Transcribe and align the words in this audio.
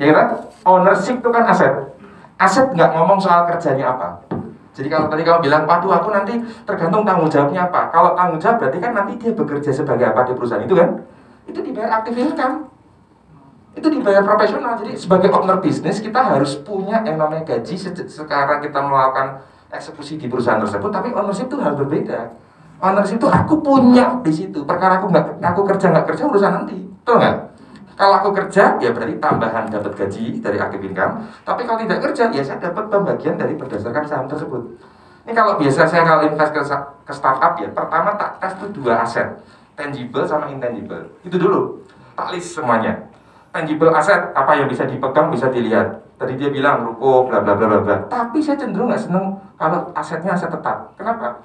Ya 0.00 0.12
kan? 0.14 0.26
Ownership 0.64 1.20
itu 1.20 1.28
kan 1.32 1.44
aset. 1.48 1.72
Aset 2.38 2.66
nggak 2.72 2.90
ngomong 2.96 3.18
soal 3.20 3.44
kerjanya 3.48 3.92
apa. 3.96 4.08
Jadi 4.72 4.88
kalau 4.88 5.06
tadi 5.12 5.20
kamu 5.20 5.44
bilang, 5.44 5.68
waduh 5.68 5.92
aku 5.92 6.08
nanti 6.08 6.40
tergantung 6.64 7.04
tanggung 7.04 7.28
jawabnya 7.28 7.68
apa. 7.68 7.92
Kalau 7.92 8.16
tanggung 8.16 8.40
jawab 8.40 8.56
berarti 8.56 8.78
kan 8.80 8.92
nanti 8.96 9.12
dia 9.20 9.32
bekerja 9.36 9.68
sebagai 9.68 10.08
apa 10.16 10.24
di 10.24 10.32
perusahaan 10.32 10.64
itu 10.64 10.72
kan? 10.72 11.04
Itu 11.44 11.60
dibayar 11.60 12.00
aktif 12.00 12.16
income. 12.16 12.72
Itu 13.76 13.88
dibayar 13.92 14.24
profesional. 14.24 14.80
Jadi 14.80 14.96
sebagai 14.96 15.28
owner 15.28 15.60
bisnis 15.60 16.00
kita 16.00 16.24
harus 16.24 16.56
punya 16.64 17.04
yang 17.04 17.20
namanya 17.20 17.44
gaji 17.44 17.76
se- 17.76 18.08
sekarang 18.08 18.64
kita 18.64 18.80
melakukan 18.80 19.44
eksekusi 19.68 20.16
di 20.16 20.24
perusahaan 20.32 20.60
tersebut. 20.64 20.88
Tapi 20.88 21.12
ownership 21.12 21.52
itu 21.52 21.60
harus 21.60 21.76
berbeda. 21.76 22.32
Ownership 22.80 23.20
itu 23.20 23.28
aku 23.28 23.60
punya 23.60 24.24
di 24.24 24.32
situ. 24.32 24.64
Perkara 24.64 25.04
aku 25.04 25.12
nggak 25.12 25.36
aku 25.44 25.68
kerja 25.68 25.92
nggak 25.92 26.06
kerja 26.08 26.22
urusan 26.32 26.52
nanti. 26.64 26.80
Betul 26.80 27.20
nggak? 27.20 27.36
Kalau 27.92 28.14
aku 28.18 28.30
kerja, 28.32 28.80
ya 28.80 28.90
berarti 28.90 29.20
tambahan 29.20 29.68
dapat 29.68 29.92
gaji 29.92 30.40
dari 30.40 30.56
aktif 30.56 30.80
income. 30.80 31.28
Tapi 31.44 31.62
kalau 31.68 31.78
tidak 31.84 31.98
kerja, 32.00 32.24
ya 32.32 32.42
saya 32.42 32.58
dapat 32.58 32.88
pembagian 32.88 33.36
dari 33.36 33.54
berdasarkan 33.54 34.04
saham 34.08 34.26
tersebut. 34.26 34.62
Ini 35.22 35.32
kalau 35.36 35.54
biasa 35.54 35.86
saya 35.86 36.02
kalau 36.02 36.26
invest 36.26 36.50
ke, 36.50 36.62
ke 37.06 37.12
startup 37.14 37.54
ya, 37.60 37.68
pertama 37.70 38.16
tak 38.18 38.42
tes 38.42 38.52
tuh 38.58 38.68
dua 38.74 39.06
aset, 39.06 39.28
tangible 39.78 40.26
sama 40.26 40.50
intangible. 40.50 41.04
Itu 41.22 41.38
dulu, 41.38 41.78
tak 42.18 42.34
list 42.34 42.58
semuanya. 42.58 43.06
Tangible 43.52 43.92
aset 43.92 44.32
apa 44.34 44.56
yang 44.56 44.66
bisa 44.66 44.88
dipegang 44.88 45.28
bisa 45.30 45.52
dilihat. 45.52 46.00
Tadi 46.16 46.34
dia 46.40 46.48
bilang 46.48 46.82
ruko, 46.88 47.28
bla 47.28 47.44
bla 47.44 47.54
bla 47.54 47.66
bla 47.68 47.80
bla. 47.84 47.96
Tapi 48.08 48.40
saya 48.40 48.56
cenderung 48.58 48.90
nggak 48.90 49.04
seneng 49.04 49.36
kalau 49.60 49.92
asetnya 49.94 50.34
aset 50.34 50.50
tetap. 50.50 50.90
Kenapa? 50.96 51.38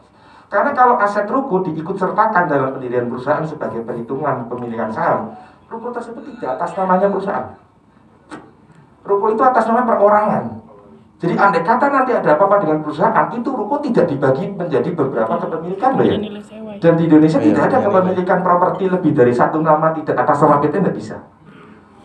Karena 0.48 0.72
kalau 0.72 0.95
aset 0.98 1.28
ruko 1.28 1.59
diikut 1.59 2.00
sertakan 2.00 2.48
dalam 2.48 2.72
pendirian 2.80 3.12
perusahaan 3.12 3.44
sebagai 3.44 3.84
perhitungan 3.84 4.48
pemilikan 4.48 4.88
saham, 4.88 5.36
ruko 5.68 5.88
tersebut 5.92 6.24
tidak 6.36 6.60
atas 6.60 6.72
namanya 6.76 7.08
perusahaan. 7.12 7.48
Ruko 9.08 9.26
itu 9.32 9.44
atas 9.44 9.64
nama 9.68 9.84
perorangan. 9.88 10.44
Jadi 11.18 11.34
andai 11.34 11.66
kata 11.66 11.90
nanti 11.90 12.14
ada 12.14 12.38
apa-apa 12.38 12.62
dengan 12.62 12.86
perusahaan, 12.86 13.26
itu 13.34 13.50
ruko 13.50 13.82
tidak 13.82 14.06
dibagi 14.06 14.54
menjadi 14.54 14.94
beberapa 14.94 15.34
kepemilikan 15.42 15.98
loh 15.98 16.06
ya. 16.06 16.18
Dan 16.78 16.94
di 16.94 17.09
Indonesia 17.09 17.42
Iya, 17.42 17.46
tidak 17.50 17.64
ada 17.74 17.78
kepemilikan 17.90 18.40
properti 18.46 18.84
lebih 18.86 19.18
dari 19.18 19.34
satu 19.34 19.58
nama 19.58 19.90
tidak 19.98 20.14
atas 20.14 20.38
nama 20.46 20.62
PT 20.62 20.78
nggak 20.78 20.94
bisa. 20.94 21.18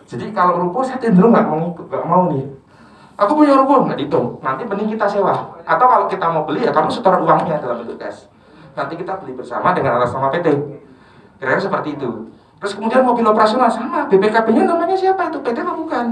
Jadi 0.09 0.33
kalau 0.33 0.65
ruko 0.65 0.81
saya 0.81 0.97
cenderung 0.97 1.29
nggak 1.29 1.45
mau 1.45 1.77
nggak 1.77 2.05
mau 2.09 2.23
nih. 2.33 2.45
Aku 3.13 3.37
punya 3.37 3.53
ruko 3.53 3.85
nggak 3.85 4.01
dihitung. 4.01 4.41
Nanti 4.41 4.65
mending 4.65 4.97
kita 4.97 5.05
sewa. 5.05 5.61
Atau 5.61 5.85
kalau 5.85 6.09
kita 6.09 6.25
mau 6.33 6.41
beli 6.49 6.65
ya 6.65 6.73
kamu 6.73 6.89
setor 6.89 7.21
uangnya 7.21 7.61
dalam 7.61 7.85
bentuk 7.85 8.01
cash. 8.01 8.25
Nanti 8.73 8.97
kita 8.97 9.21
beli 9.21 9.37
bersama 9.37 9.77
dengan 9.77 10.01
atas 10.01 10.09
nama 10.17 10.33
PT. 10.33 10.47
Kira-kira 11.37 11.61
seperti 11.61 11.93
itu. 12.01 12.33
Terus 12.63 12.79
kemudian 12.79 13.03
mobil 13.03 13.27
operasional 13.27 13.67
sama 13.67 14.07
BPKB-nya 14.07 14.63
namanya 14.63 14.95
siapa 14.95 15.27
itu 15.27 15.35
PT 15.43 15.67
apa 15.67 15.75
bukan? 15.75 16.05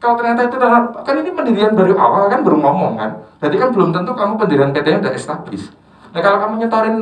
Kalau 0.00 0.16
ternyata 0.16 0.48
itu 0.48 0.56
dalam, 0.56 0.88
kan 0.96 1.12
ini 1.20 1.28
pendirian 1.28 1.76
baru 1.76 1.92
awal 1.92 2.32
kan 2.32 2.40
baru 2.40 2.56
ngomong 2.56 2.96
kan. 2.96 3.20
Berarti 3.36 3.56
kan 3.60 3.68
belum 3.76 3.92
tentu 3.92 4.16
kamu 4.16 4.40
pendirian 4.40 4.72
PT-nya 4.72 5.04
udah 5.04 5.12
established. 5.12 5.76
Nah 6.16 6.24
kalau 6.24 6.40
kamu 6.40 6.64
nyetorin 6.64 6.96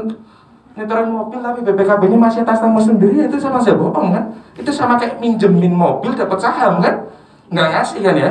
nyetorin 0.74 1.08
mobil 1.14 1.38
tapi 1.38 1.62
BPKB-nya 1.62 2.18
masih 2.18 2.42
atas 2.42 2.58
nama 2.58 2.82
sendiri 2.82 3.30
itu 3.30 3.38
sama 3.38 3.62
saja 3.62 3.78
bohong 3.78 4.10
kan. 4.10 4.34
Itu 4.58 4.74
sama 4.74 4.98
kayak 4.98 5.22
minjemin 5.22 5.70
mobil 5.70 6.18
dapat 6.18 6.42
saham 6.42 6.82
kan. 6.82 7.06
Nggak 7.54 7.68
ngasih 7.70 8.02
kan 8.02 8.16
ya. 8.18 8.30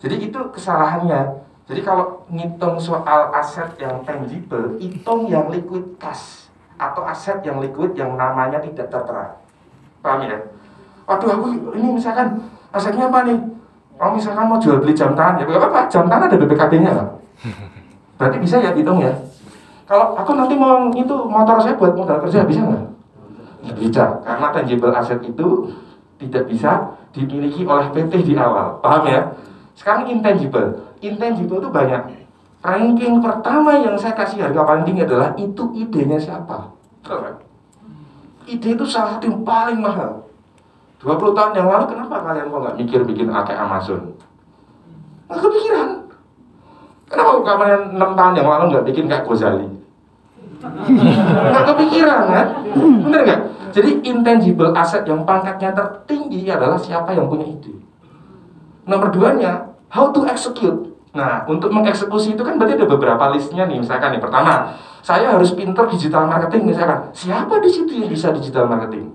Jadi 0.00 0.32
itu 0.32 0.38
kesalahannya. 0.48 1.44
Jadi 1.68 1.80
kalau 1.84 2.24
ngitung 2.32 2.80
soal 2.80 3.28
aset 3.36 3.76
yang 3.76 4.00
tangible, 4.08 4.80
hitung 4.80 5.28
yang 5.28 5.52
liquid 5.52 6.00
cash 6.00 6.48
atau 6.80 7.04
aset 7.04 7.44
yang 7.44 7.60
liquid 7.60 7.92
yang 7.92 8.16
namanya 8.16 8.64
tidak 8.64 8.88
tertera. 8.88 9.43
Paham 10.04 10.28
ya? 10.28 10.36
Waduh 11.08 11.28
aku 11.32 11.46
ini 11.72 11.96
misalkan 11.96 12.36
asetnya 12.76 13.08
apa 13.08 13.24
nih? 13.24 13.40
Oh 13.96 14.12
misalkan 14.12 14.44
mau 14.44 14.60
jual 14.60 14.76
beli 14.84 14.92
jam 14.92 15.16
tangan 15.16 15.40
ya, 15.40 15.48
apa-apa, 15.48 15.88
jam 15.88 16.04
tangan 16.04 16.28
ada 16.28 16.36
BPKB-nya 16.36 16.90
nggak? 16.92 17.10
Berarti 18.20 18.36
bisa 18.36 18.60
ya 18.60 18.76
hitung 18.76 19.00
ya. 19.00 19.16
Kalau 19.88 20.12
aku 20.12 20.36
nanti 20.36 20.60
mau 20.60 20.92
itu 20.92 21.14
motor 21.24 21.56
saya 21.56 21.80
buat 21.80 21.96
modal 21.96 22.20
kerja 22.20 22.44
bisa 22.44 22.60
nggak? 22.60 22.84
Bisa, 23.80 24.20
karena 24.20 24.52
tangible 24.52 24.92
aset 24.92 25.24
itu 25.24 25.72
tidak 26.20 26.44
bisa 26.52 26.92
dimiliki 27.16 27.64
oleh 27.64 27.88
PT 27.96 28.28
di 28.28 28.34
awal, 28.36 28.76
paham 28.84 29.08
ya? 29.08 29.32
Sekarang 29.72 30.04
intangible, 30.04 30.84
intangible 31.00 31.64
itu 31.64 31.70
banyak. 31.72 32.02
Ranking 32.60 33.20
pertama 33.24 33.76
yang 33.80 33.96
saya 33.96 34.12
kasih 34.16 34.40
harga 34.40 34.64
paling 34.64 34.84
tinggi 34.84 35.04
adalah 35.04 35.32
itu 35.36 35.64
idenya 35.76 36.20
siapa? 36.20 36.72
Nggak? 37.04 37.43
Ide 38.44 38.76
itu 38.76 38.84
salah 38.84 39.16
satu 39.16 39.24
yang 39.28 39.40
paling 39.40 39.80
mahal. 39.80 40.28
20 41.00 41.36
tahun 41.36 41.52
yang 41.52 41.68
lalu 41.68 41.84
kenapa 41.92 42.16
kalian 42.24 42.48
kok 42.48 42.60
nggak 42.64 42.76
mikir 42.80 43.00
bikin 43.04 43.28
kayak 43.28 43.60
Amazon? 43.60 44.16
Nggak 45.28 45.40
kepikiran. 45.44 45.88
Kenapa 47.08 47.30
kalian 47.44 47.82
6 48.00 48.18
tahun 48.18 48.34
yang 48.40 48.48
lalu 48.48 48.64
nggak 48.72 48.86
bikin 48.88 49.04
kayak 49.08 49.24
Gozali? 49.28 49.68
Nggak 50.64 51.64
kepikiran 51.72 52.24
kan? 52.32 52.48
Bener 52.76 53.20
nggak? 53.24 53.40
Jadi 53.74 53.90
intangible 54.06 54.70
aset 54.72 55.02
yang 55.04 55.26
pangkatnya 55.26 55.74
tertinggi 55.74 56.46
adalah 56.46 56.78
siapa 56.78 57.10
yang 57.12 57.26
punya 57.26 57.50
ide. 57.50 57.74
Nomor 58.86 59.10
duanya, 59.10 59.74
how 59.90 60.14
to 60.14 60.22
execute. 60.30 60.93
Nah, 61.14 61.46
untuk 61.46 61.70
mengeksekusi 61.70 62.34
itu 62.34 62.42
kan 62.42 62.58
berarti 62.58 62.74
ada 62.74 62.90
beberapa 62.90 63.24
listnya 63.30 63.70
nih. 63.70 63.78
Misalkan 63.78 64.18
nih, 64.18 64.22
pertama, 64.22 64.74
saya 64.98 65.30
harus 65.30 65.54
pinter 65.54 65.86
digital 65.86 66.26
marketing. 66.26 66.74
Misalkan, 66.74 67.14
siapa 67.14 67.62
di 67.62 67.70
situ 67.70 68.02
yang 68.02 68.10
bisa 68.10 68.34
digital 68.34 68.66
marketing? 68.66 69.14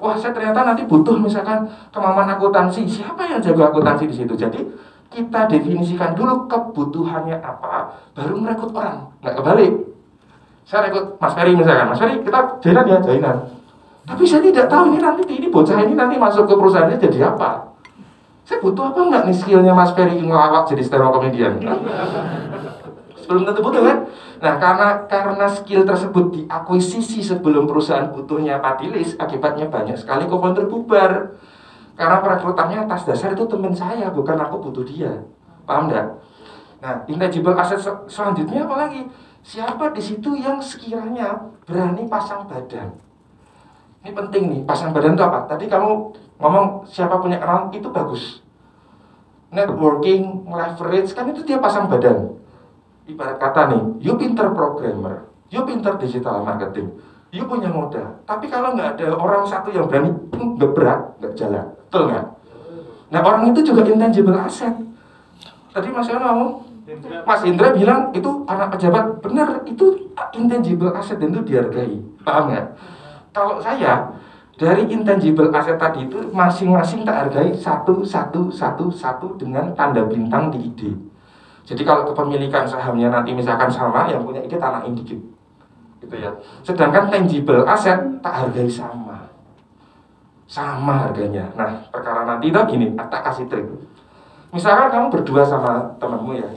Wah, 0.00 0.16
saya 0.16 0.32
ternyata 0.32 0.64
nanti 0.64 0.88
butuh 0.88 1.20
misalkan 1.20 1.68
kemampuan 1.92 2.24
akuntansi. 2.24 2.88
Siapa 2.88 3.20
yang 3.28 3.44
jago 3.44 3.68
akuntansi 3.68 4.08
di 4.08 4.16
situ? 4.16 4.32
Jadi 4.32 4.64
kita 5.12 5.44
definisikan 5.44 6.16
dulu 6.16 6.48
kebutuhannya 6.48 7.36
apa, 7.36 7.92
baru 8.16 8.40
merekrut 8.40 8.72
orang. 8.72 9.12
Nggak 9.20 9.34
kebalik. 9.36 9.72
Saya 10.64 10.88
rekrut 10.88 11.20
Mas 11.20 11.36
Ferry 11.36 11.52
misalkan, 11.52 11.86
Mas 11.92 12.00
Ferry 12.00 12.16
kita 12.24 12.40
joinan 12.64 12.84
ya, 12.88 12.98
joinan. 13.04 13.36
Tapi 14.08 14.22
saya 14.24 14.40
tidak 14.40 14.72
tahu 14.72 14.94
ini 14.94 14.98
nanti 15.04 15.22
ini 15.28 15.46
bocah 15.52 15.84
ini 15.84 15.92
nanti 15.92 16.16
masuk 16.16 16.48
ke 16.48 16.54
perusahaannya 16.56 16.96
jadi 16.96 17.30
apa. 17.36 17.69
Saya 18.50 18.58
butuh 18.66 18.90
apa 18.90 18.98
enggak 19.06 19.22
nih 19.30 19.36
skillnya 19.38 19.70
Mas 19.70 19.94
Ferry 19.94 20.18
ngelawak 20.18 20.66
jadi 20.66 20.82
stand 20.82 21.06
up 21.06 21.14
comedian? 21.14 21.62
Belum 23.30 23.46
tentu 23.46 23.62
butuh 23.62 23.78
kan? 23.78 23.98
Nah 24.42 24.54
karena 24.58 24.88
karena 25.06 25.46
skill 25.46 25.86
tersebut 25.86 26.34
diakuisisi 26.34 27.22
sebelum 27.22 27.70
perusahaan 27.70 28.10
butuhnya 28.10 28.58
padilis, 28.58 29.14
akibatnya 29.22 29.70
banyak 29.70 29.94
sekali 29.94 30.26
co-founder 30.26 30.66
bubar. 30.66 31.38
Karena 31.94 32.18
perekrutannya 32.18 32.90
atas 32.90 33.06
dasar 33.06 33.38
itu 33.38 33.46
teman 33.46 33.70
saya, 33.70 34.10
bukan 34.10 34.34
aku 34.34 34.66
butuh 34.66 34.82
dia. 34.82 35.22
Paham 35.62 35.86
enggak? 35.86 36.18
Nah, 36.82 37.06
intangible 37.06 37.54
asset 37.54 37.78
se- 37.78 38.02
selanjutnya 38.10 38.66
apa 38.66 38.74
lagi? 38.88 39.06
Siapa 39.46 39.94
di 39.94 40.02
situ 40.02 40.34
yang 40.34 40.58
sekiranya 40.58 41.38
berani 41.70 42.02
pasang 42.10 42.50
badan? 42.50 42.98
Ini 44.02 44.10
penting 44.10 44.42
nih, 44.48 44.60
pasang 44.66 44.90
badan 44.90 45.14
itu 45.14 45.22
apa? 45.22 45.46
Tadi 45.46 45.70
kamu 45.70 45.90
ngomong 46.40 46.88
siapa 46.88 47.20
punya 47.20 47.36
kenalan 47.36 47.68
itu 47.70 47.92
bagus. 47.92 48.39
Networking, 49.50 50.46
leverage, 50.46 51.10
kan 51.10 51.26
itu 51.30 51.42
dia 51.42 51.58
pasang 51.58 51.90
badan. 51.90 52.38
Ibarat 53.10 53.42
kata 53.42 53.74
nih, 53.74 53.82
you 53.98 54.14
pinter 54.14 54.46
programmer, 54.54 55.26
you 55.50 55.58
pinter 55.66 55.98
digital 55.98 56.46
marketing, 56.46 56.94
you 57.34 57.42
punya 57.50 57.66
modal. 57.66 58.22
Tapi 58.22 58.46
kalau 58.46 58.78
nggak 58.78 58.94
ada 58.94 59.10
orang 59.18 59.42
satu 59.42 59.74
yang 59.74 59.90
berani 59.90 60.14
hmm, 60.14 60.54
gebrak, 60.54 61.18
nggak 61.18 61.34
jalan. 61.34 61.66
Betul 61.90 62.02
nggak? 62.06 62.26
Nah 63.10 63.20
orang 63.26 63.50
itu 63.50 63.60
juga 63.66 63.82
intangible 63.82 64.38
asset. 64.38 64.74
Tadi 65.74 65.88
Mas 65.90 66.06
Yono 66.06 66.26
ngomong, 66.30 66.52
Mas 67.26 67.42
Indra 67.42 67.74
bilang 67.74 68.14
itu 68.14 68.30
anak 68.46 68.78
pejabat 68.78 69.18
benar 69.22 69.62
itu 69.66 70.14
intangible 70.34 70.94
asset 70.94 71.18
dan 71.18 71.34
itu 71.34 71.42
dihargai. 71.42 71.98
Paham 72.22 72.54
nggak? 72.54 72.66
Kalau 73.34 73.58
saya 73.58 74.14
dari 74.60 74.92
intangible 74.92 75.48
asset 75.56 75.80
tadi 75.80 76.04
itu 76.04 76.20
masing-masing 76.36 77.00
tak 77.00 77.16
hargai 77.16 77.56
satu 77.56 78.04
satu 78.04 78.52
satu 78.52 78.92
satu 78.92 79.32
dengan 79.40 79.72
tanda 79.72 80.04
bintang 80.04 80.52
di 80.52 80.68
ide. 80.68 80.92
Jadi 81.64 81.80
kalau 81.80 82.12
kepemilikan 82.12 82.68
sahamnya 82.68 83.08
nanti 83.08 83.32
misalkan 83.32 83.72
sama 83.72 84.12
yang 84.12 84.20
punya 84.20 84.44
ide 84.44 84.60
tanahin 84.60 84.92
dikit. 84.92 85.16
Gitu 86.04 86.12
ya. 86.12 86.28
Sedangkan 86.60 87.08
tangible 87.08 87.64
asset 87.64 88.04
tak 88.20 88.36
hargai 88.36 88.68
sama. 88.68 89.32
Sama 90.44 91.08
harganya. 91.08 91.48
Nah, 91.56 91.80
perkara 91.88 92.28
nanti 92.28 92.52
itu 92.52 92.60
gini, 92.68 92.92
tak 93.00 93.22
kasih 93.32 93.48
trik. 93.48 93.64
Misalkan 94.52 94.92
kamu 94.92 95.06
berdua 95.08 95.40
sama 95.40 95.88
temanmu 95.96 96.36
ya, 96.36 96.50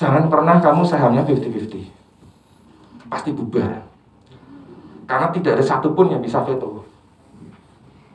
jangan 0.00 0.32
pernah 0.32 0.56
kamu 0.64 0.80
sahamnya 0.86 1.28
50-50. 1.28 1.92
Pasti 3.10 3.36
bubar. 3.36 3.84
Karena 5.04 5.28
tidak 5.28 5.60
ada 5.60 5.64
satupun 5.66 6.08
yang 6.08 6.24
bisa 6.24 6.40
veto. 6.46 6.88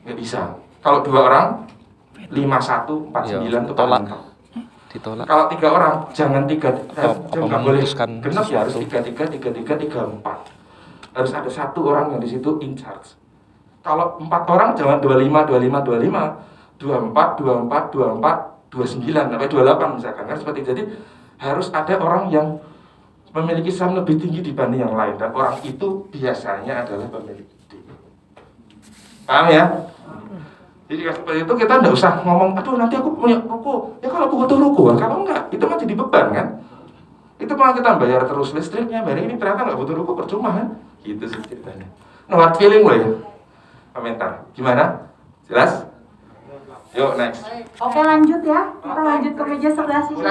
Nggak 0.06 0.16
bisa. 0.22 0.54
Kalau 0.80 1.02
dua 1.02 1.20
orang, 1.26 1.46
51, 2.30 3.10
49 3.10 3.42
Iya, 3.42 3.58
itu 3.66 3.74
tolak. 3.74 4.02
ditolak 4.86 5.26
Kalau 5.26 5.44
tiga 5.50 5.68
orang, 5.74 5.94
jangan 6.14 6.42
tiga, 6.46 6.70
eh, 6.94 7.14
jangan 7.34 7.60
boleh 7.60 7.82
genap 8.22 8.46
ya 8.48 8.58
harus 8.62 8.74
satu? 8.78 8.82
tiga 8.86 8.98
tiga 9.02 9.24
tiga 9.26 9.48
tiga 9.50 9.74
tiga 9.76 10.00
empat. 10.06 10.38
Harus 11.12 11.32
ada 11.34 11.50
satu 11.50 11.90
orang 11.90 12.16
yang 12.16 12.20
di 12.22 12.28
situ 12.30 12.62
in 12.62 12.78
charge. 12.78 13.18
Kalau 13.82 14.16
empat 14.22 14.46
orang 14.46 14.78
jangan 14.78 15.02
dua 15.02 15.18
lima 15.18 15.42
dua 15.42 15.58
lima 15.58 15.82
dua 15.82 15.98
lima. 15.98 16.24
24, 16.76 17.40
24, 17.40 17.88
24, 17.88 18.68
29 18.68 19.32
sampai 19.32 19.48
28 19.48 19.96
misalkan 19.96 20.24
kan 20.28 20.36
seperti 20.36 20.58
itu. 20.60 20.68
jadi 20.76 20.82
harus 21.40 21.68
ada 21.72 21.94
orang 21.96 22.28
yang 22.28 22.60
memiliki 23.32 23.72
saham 23.72 23.96
lebih 23.96 24.16
tinggi 24.16 24.40
dibanding 24.44 24.84
yang 24.84 24.96
lain 24.96 25.16
dan 25.20 25.32
orang 25.32 25.60
itu 25.64 26.08
biasanya 26.08 26.84
adalah 26.84 27.08
pemilik 27.12 27.44
ide. 27.44 27.78
Paham 29.28 29.46
ya? 29.52 29.64
Jadi 30.86 31.02
seperti 31.02 31.40
itu 31.42 31.52
kita 31.58 31.72
nggak 31.82 31.94
usah 31.94 32.22
ngomong, 32.22 32.54
aduh 32.54 32.78
nanti 32.78 32.94
aku 32.94 33.10
punya 33.18 33.42
ruko. 33.42 33.98
Ya 33.98 34.06
kalau 34.06 34.30
aku 34.30 34.36
butuh 34.46 34.58
ruko, 34.58 34.82
kalau 34.94 35.26
enggak, 35.26 35.50
itu 35.50 35.64
kan 35.66 35.76
jadi 35.82 35.94
beban 35.98 36.26
kan? 36.30 36.46
Itu 37.42 37.52
malah 37.58 37.74
kita 37.74 37.98
bayar 37.98 38.22
terus 38.24 38.54
listriknya, 38.54 39.02
bayar 39.02 39.26
ini 39.26 39.34
ternyata 39.34 39.66
nggak 39.66 39.78
butuh 39.82 39.94
ruko 39.98 40.14
percuma 40.14 40.54
kan? 40.54 40.66
Gitu 41.02 41.26
sih 41.26 41.42
ceritanya. 41.50 41.90
No 42.30 42.38
hard 42.38 42.54
feeling 42.54 42.86
boleh? 42.86 43.18
Komentar. 43.90 44.46
Gimana? 44.54 45.10
Jelas? 45.50 45.90
Yuk 46.94 47.18
next. 47.18 47.44
Oke 47.76 48.00
lanjut 48.00 48.40
ya, 48.46 48.72
kita 48.80 49.02
lanjut 49.04 49.32
ke 49.36 49.42
meja 49.42 49.70
sebelah 49.74 50.02
sini. 50.06 50.22